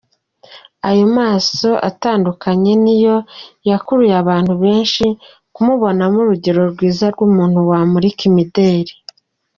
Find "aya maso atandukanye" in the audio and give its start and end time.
0.89-2.73